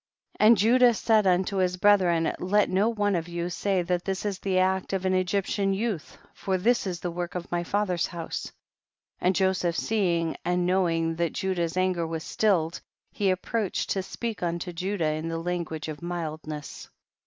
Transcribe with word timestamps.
54. 0.39 0.47
And 0.47 0.57
Judah 0.57 0.93
said 0.95 1.27
unto 1.27 1.57
his 1.57 1.77
brethren, 1.77 2.33
let 2.39 2.71
no 2.71 2.89
one 2.89 3.13
of 3.15 3.27
you 3.27 3.51
say 3.51 3.83
that 3.83 4.03
this 4.03 4.25
is 4.25 4.39
the 4.39 4.57
act 4.57 4.93
of 4.93 5.05
an 5.05 5.13
Egyptian 5.13 5.75
youth 5.75 6.17
for 6.33 6.57
this 6.57 6.87
is 6.87 7.01
the 7.01 7.11
work 7.11 7.35
of 7.35 7.51
my 7.51 7.63
father's 7.63 8.07
house. 8.07 8.45
55. 9.19 9.27
And 9.27 9.35
Joseph 9.35 9.75
seeing 9.77 10.37
and 10.43 10.65
know 10.65 10.89
ing 10.89 11.17
that 11.17 11.33
Judah's 11.33 11.77
anger 11.77 12.07
was 12.07 12.23
stilled, 12.23 12.81
he 13.11 13.29
approached 13.29 13.91
to 13.91 14.01
speak 14.01 14.41
unto 14.41 14.73
Judah 14.73 15.11
in 15.11 15.27
the 15.27 15.37
language 15.37 15.87
of 15.87 16.01
mildness. 16.01 16.89